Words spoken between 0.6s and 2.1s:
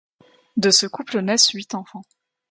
ce couple naissent huit enfants.